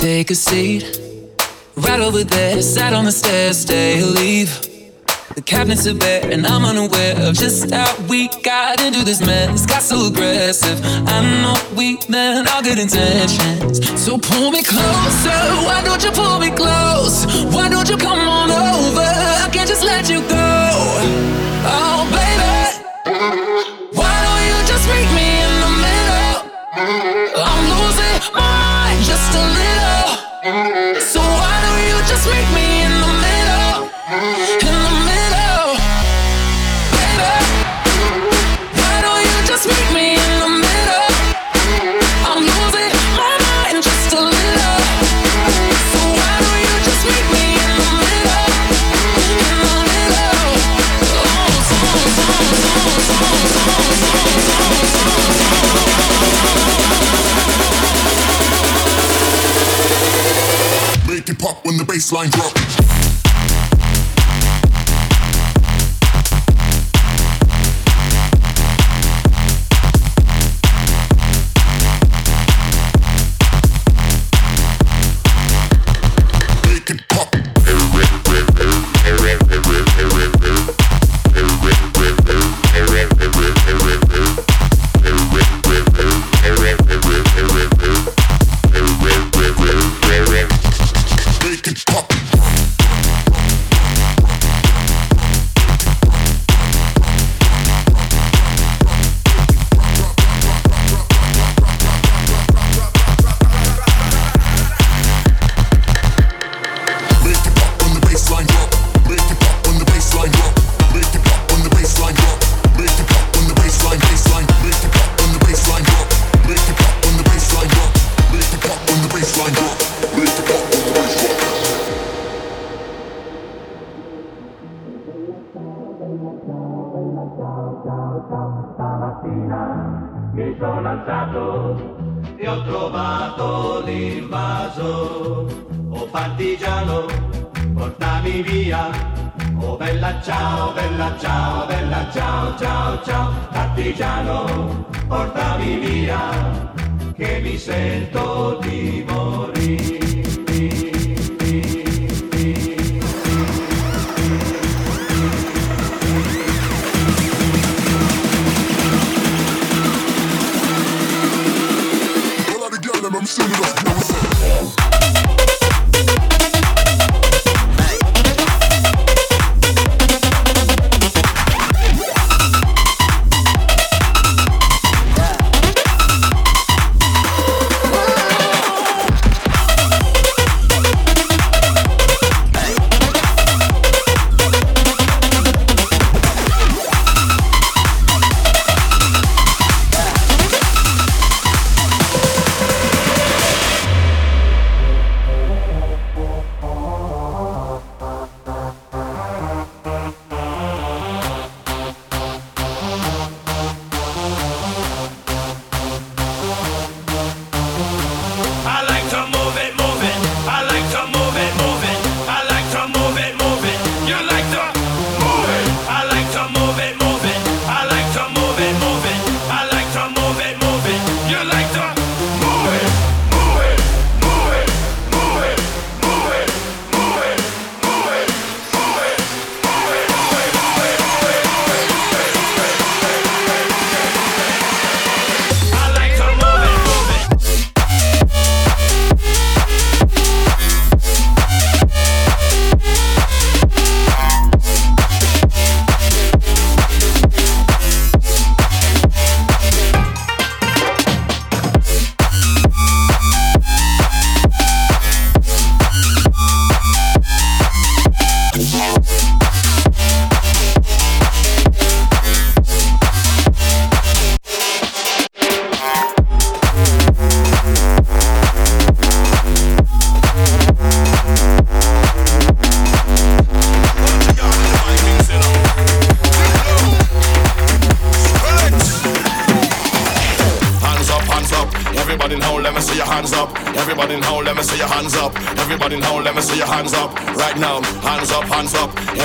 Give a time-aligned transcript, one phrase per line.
[0.00, 0.98] Take a seat,
[1.76, 2.62] right over there.
[2.62, 4.48] Sat on the stairs, stay or leave.
[5.34, 9.66] The cabinets are bare, and I'm unaware of just how we got into this mess.
[9.66, 10.80] Got so aggressive.
[11.06, 13.76] I know we meant all good intentions.
[14.02, 15.40] So pull me closer.
[15.68, 17.26] Why don't you pull me close?
[17.54, 19.00] Why don't you come on over?
[19.04, 21.29] I can't just let you go.
[30.50, 34.79] So why don't you just meet me in the middle?
[61.40, 62.79] pop when the bass line drop.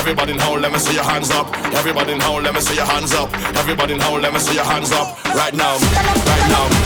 [0.06, 1.52] Everybody in hole, let me see your hands up.
[1.74, 3.28] Everybody in hole, let me see your hands up.
[3.56, 5.24] Everybody in hole, let me see your hands up.
[5.34, 6.85] Right now, right now.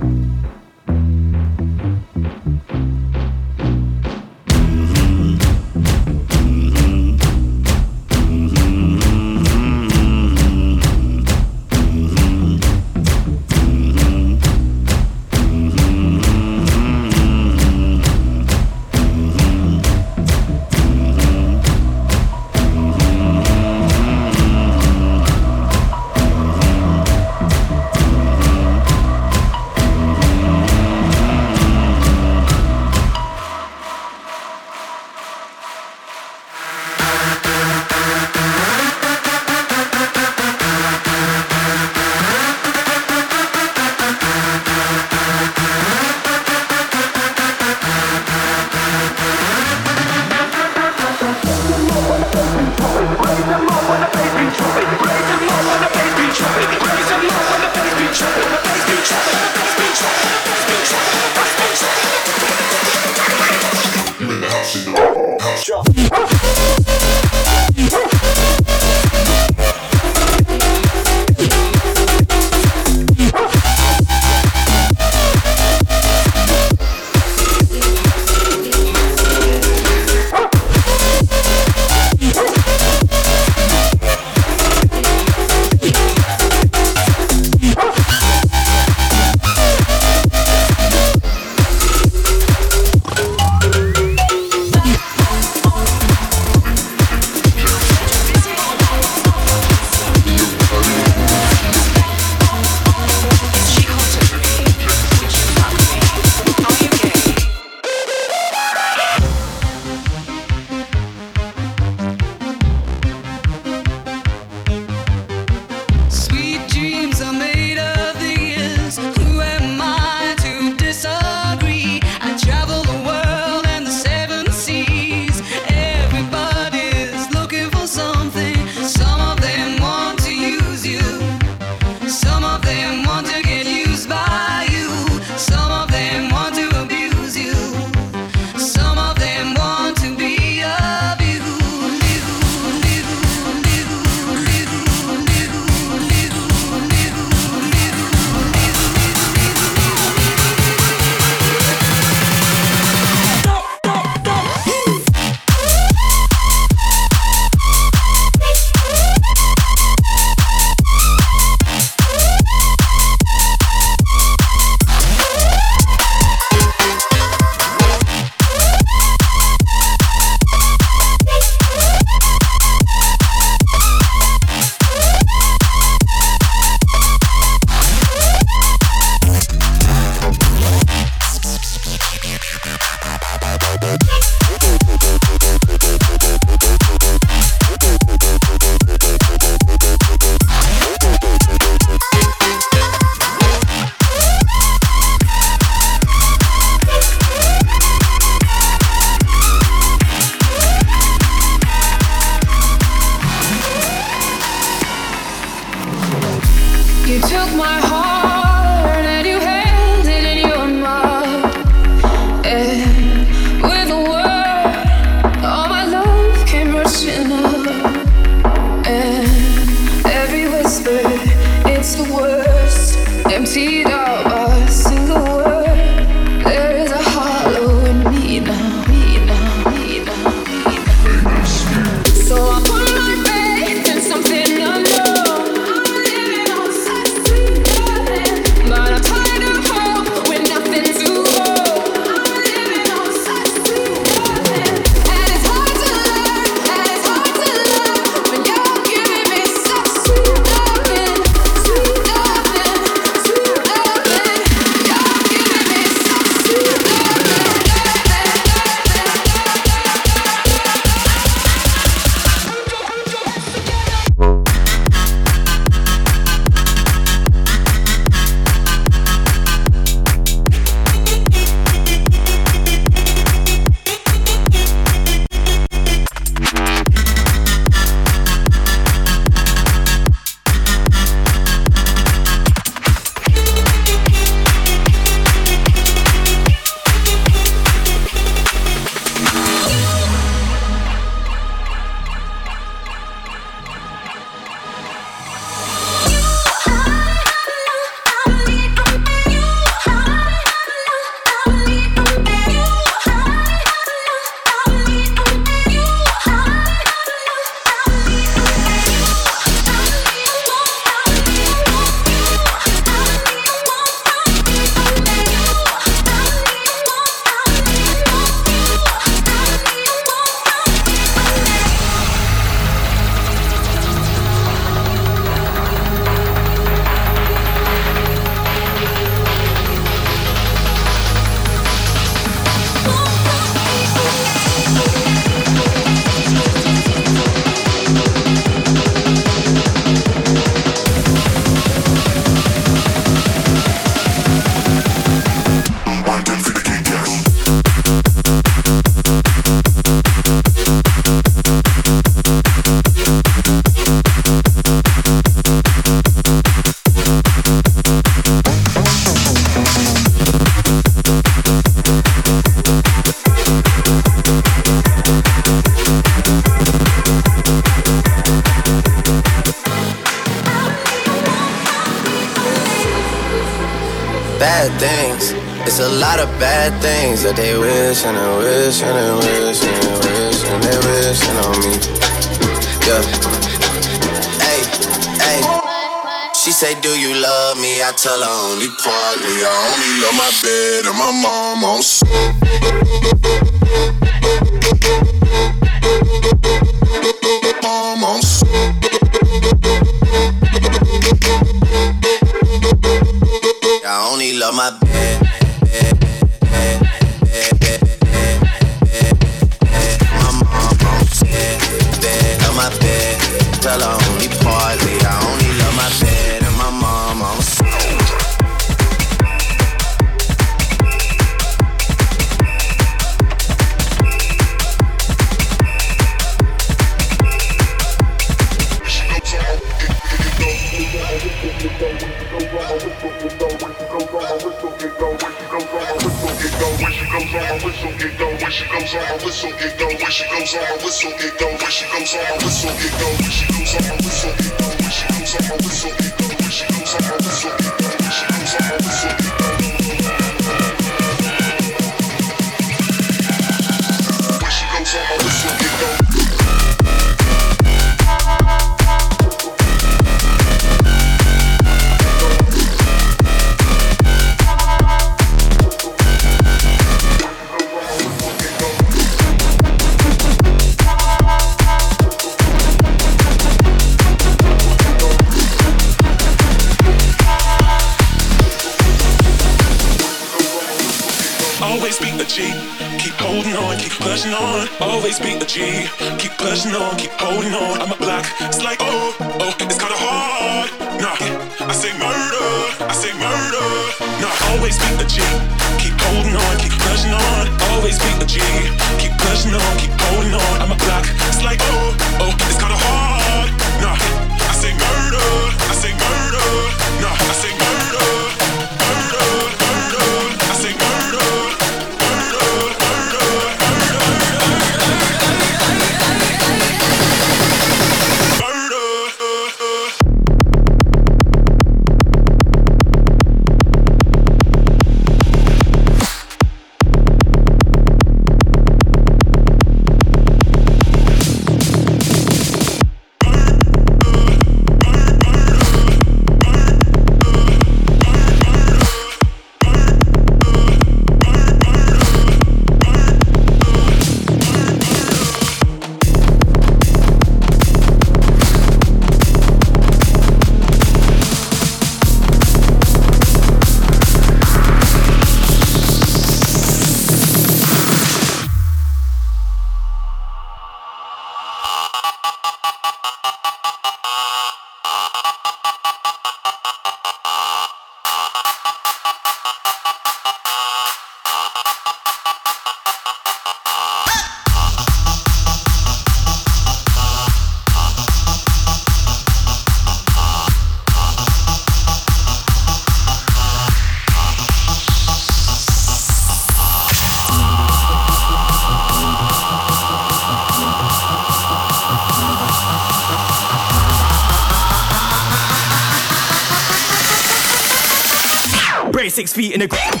[599.10, 600.00] Six feet in the ground.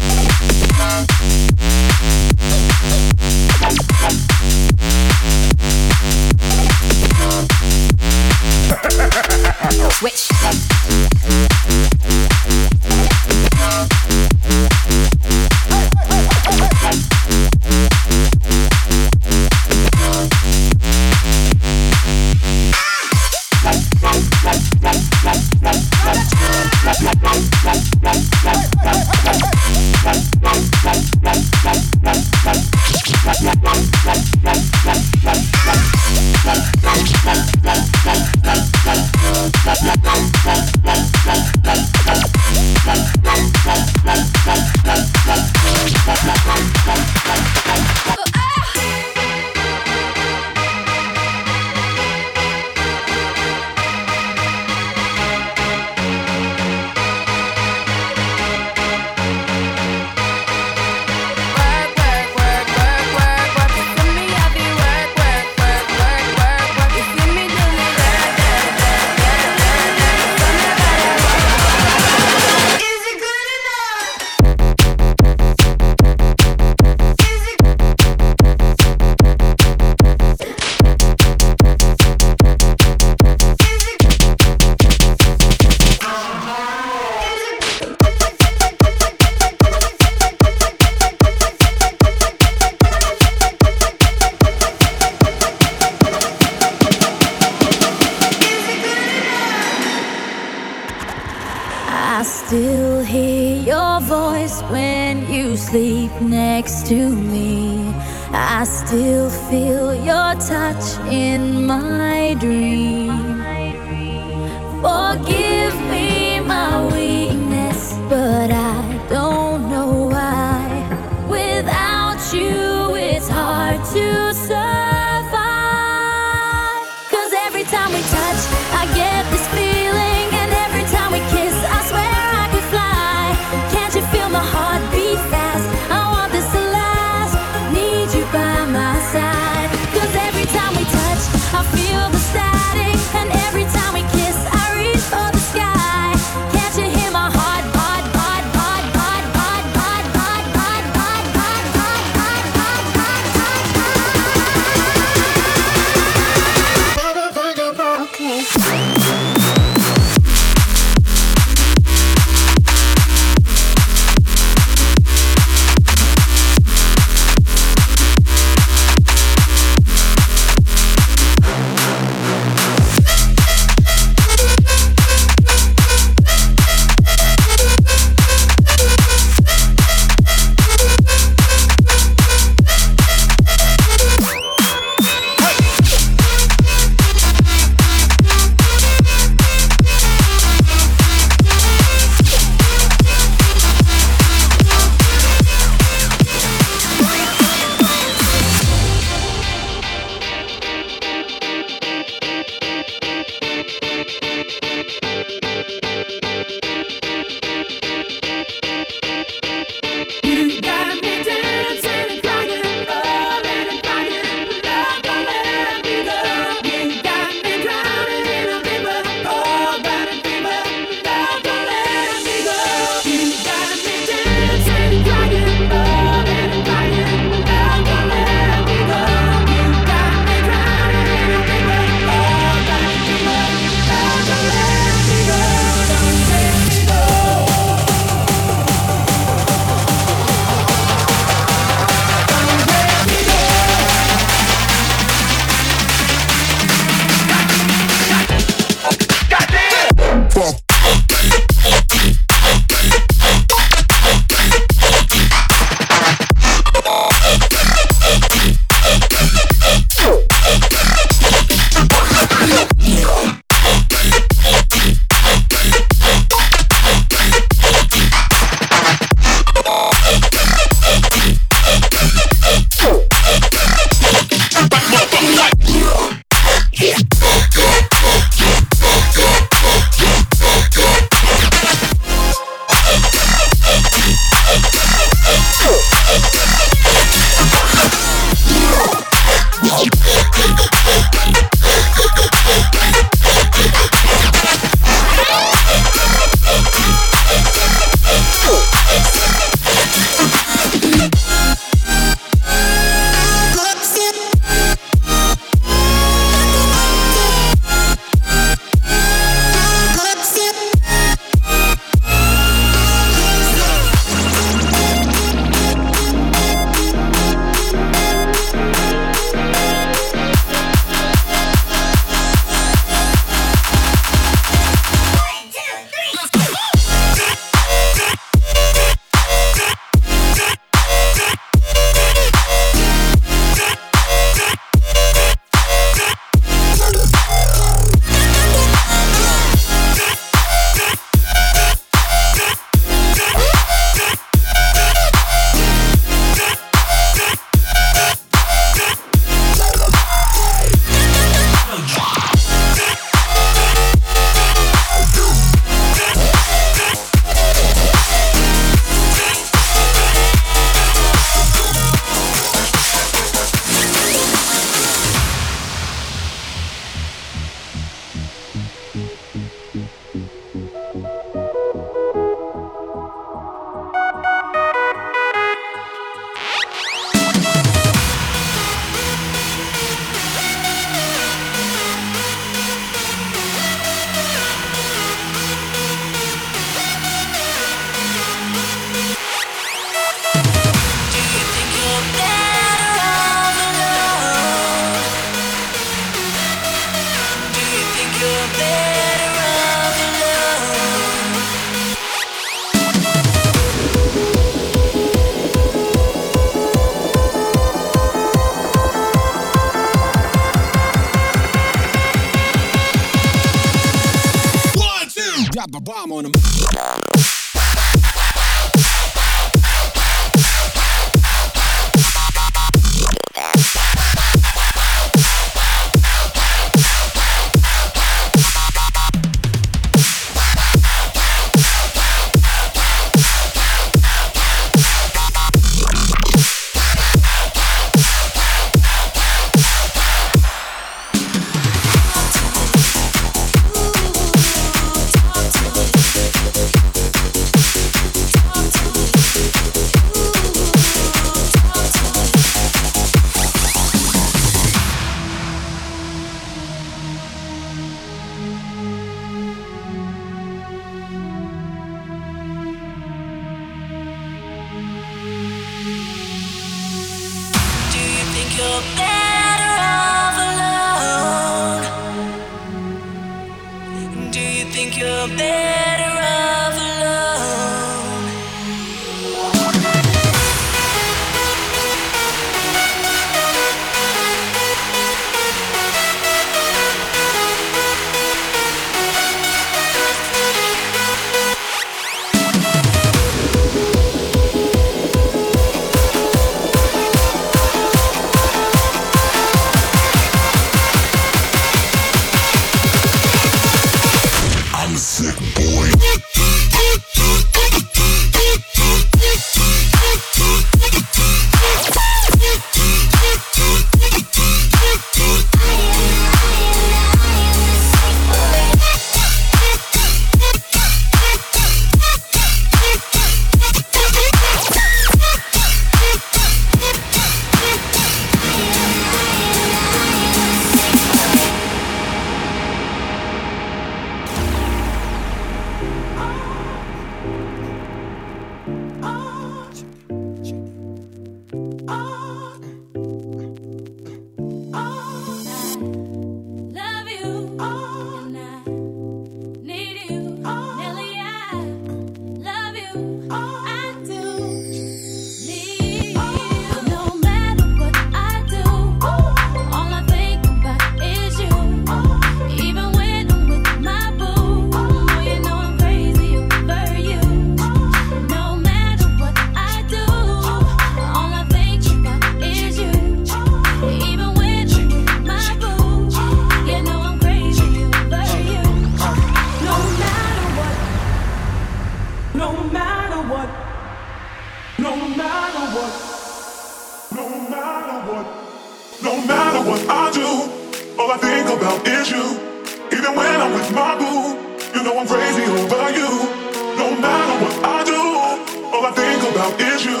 [599.36, 600.00] about is you.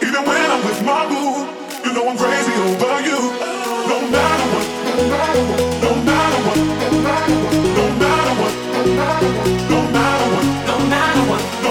[0.00, 1.44] Even when I'm with my boo,
[1.84, 3.20] you know I'm crazy over you.
[3.90, 6.58] No matter what, no matter what, no matter what,
[7.76, 10.46] no matter what, no matter what, no matter what.
[10.66, 11.61] No matter what.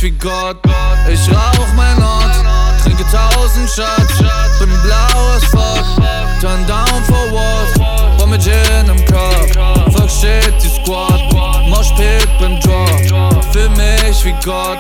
[0.04, 0.58] Wie Gott.
[1.10, 2.36] Ich rauch mein Ort.
[2.84, 4.18] Trinke tausend Shots.
[4.60, 5.86] Bin blau as fuck.
[6.42, 8.20] Turn down for what?
[8.20, 9.54] War mit Gin im Kopf.
[9.94, 11.22] Fuck shit, die Squad.
[11.70, 13.44] Moshpit, bin Drop.
[13.54, 14.80] Für mich wie Gott.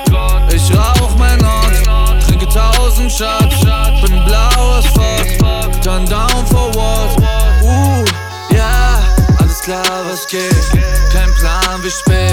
[0.53, 2.21] Ich rauch mein Ort.
[2.27, 3.61] Trinke tausend Shots.
[4.01, 5.81] Bin blau as fuck.
[5.81, 7.17] Turn down for what?
[7.63, 8.03] Uh,
[8.51, 8.99] yeah.
[9.39, 10.69] Alles klar, was geht.
[11.13, 12.32] Kein Plan, wie spät.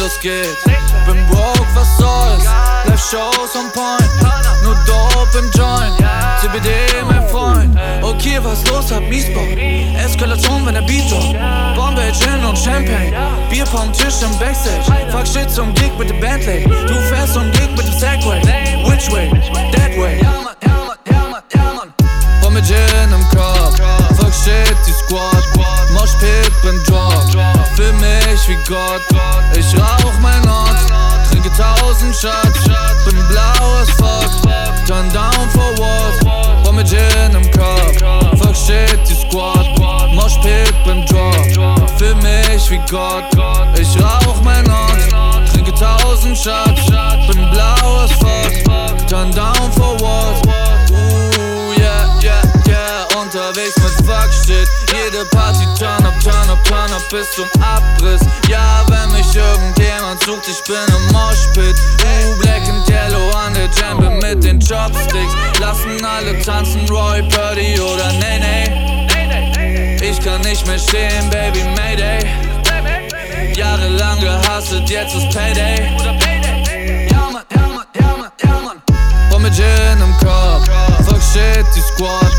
[0.00, 0.64] Los geht's.
[1.04, 2.44] Bin broke, was soll's.
[2.86, 4.08] Live Shows on point.
[4.62, 5.94] Nur Dope im Joint.
[6.40, 6.70] CBD,
[7.06, 7.78] mein Freund.
[8.00, 9.44] Okay, was los, hab Miesbau.
[10.02, 11.36] Eskalation, wenn der Beat droppt.
[11.76, 13.12] Bombay, Gin und Champagne.
[13.50, 14.86] Bierpong, Tisch im Backstage.
[15.10, 16.64] Fuck shit zum Gig mit dem Bentley.
[16.64, 18.40] Du fährst zum Gig mit dem Segway.
[18.86, 19.28] Which way?
[19.72, 20.18] That way.
[22.50, 23.76] Mit Gin im Kopf.
[24.16, 25.44] Fuck shit, die Squad.
[25.92, 27.09] Moshpit, bin Drop.
[27.80, 29.00] Für mich wie Gott.
[29.58, 30.76] Ich rauch mein Ort.
[31.30, 32.64] Trinke tausend Shots.
[33.06, 34.86] Bin blau as fuck.
[34.86, 36.66] Turn down for what?
[36.66, 37.96] War mit Gin im Kopf.
[38.38, 39.66] Fuck shit, die Squad.
[40.12, 41.90] Moshpit, bin Drop.
[41.96, 43.24] Für mich wie Gott.
[57.10, 58.20] Bis zum Abriss.
[58.48, 61.76] Ja, wenn mich irgendjemand sucht, ich bin im Moshpit.
[62.02, 65.34] Uh, black and yellow an der Jambe mit den Chopsticks.
[65.58, 69.98] Lassen alle tanzen, Roy, Purdy oder Nene.
[70.02, 72.20] Ich kann nicht mehr stehen, Baby, Mayday.
[73.54, 75.90] Jahrelang gehasselt, jetzt ist Payday.
[77.10, 80.68] Ja, Mann, ja, Gin im Kopf.
[81.06, 82.30] Fuck shit, die Squad.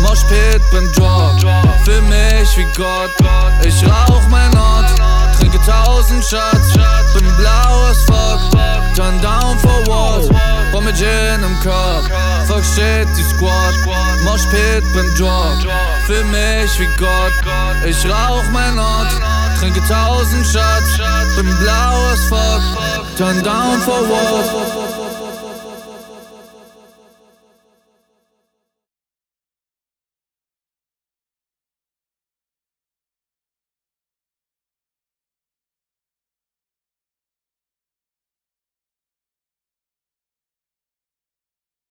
[0.00, 1.69] Moshpit, bin Drop.
[1.90, 3.10] Für mich wie Gott.
[3.64, 4.94] Ich rauch mein Ort.
[5.36, 6.72] Trinke tausend Shots.
[7.14, 8.40] Bin blau as fuck.
[8.94, 10.32] Turn down for what?
[10.72, 12.08] War mit Gin im Kopf.
[12.46, 13.74] Fuck shit, die Squad.
[14.22, 15.58] Moshpit, bin Drop.
[16.06, 17.32] Für mich wie Gott.
[17.84, 19.12] Ich rauch mein Ort.
[19.58, 20.96] Trinke tausend Shots.
[21.34, 22.62] Bin blau as fuck.
[23.16, 24.89] Turn down for what?